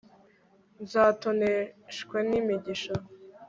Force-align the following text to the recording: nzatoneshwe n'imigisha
nzatoneshwe 0.83 2.17
n'imigisha 2.29 2.93